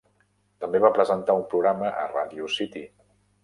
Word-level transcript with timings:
També 0.65 0.81
va 0.85 0.91
presentar 0.95 1.37
un 1.41 1.45
programa 1.53 1.95
a 2.05 2.09
Radio 2.17 2.51
City. 2.59 2.87